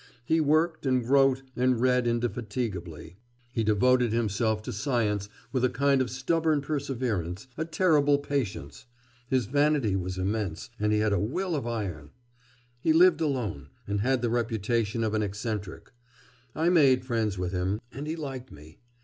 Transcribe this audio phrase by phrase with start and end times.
[0.25, 3.17] He worked, and wrote, and read indefatigably.
[3.53, 8.87] He devoted himself to science with a kind of stubborn perseverance, a terrible patience;
[9.27, 12.09] his vanity was immense, and he had a will of iron.
[12.79, 15.91] He lived alone, and had the reputation of an eccentric.
[16.55, 17.79] I made friends with him...
[17.91, 18.79] and he liked me.